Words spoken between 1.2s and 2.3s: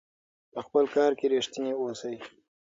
ریښتیني اوسئ.